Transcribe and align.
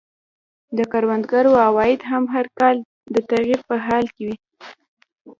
د 0.77 0.79
کروندګرو 0.91 1.51
عواید 1.65 2.01
هم 2.11 2.23
هر 2.33 2.45
کال 2.59 2.75
د 3.13 3.15
تغییر 3.29 3.59
په 3.69 3.75
حال 3.85 4.05
کې 4.15 4.23
وو. 4.27 4.35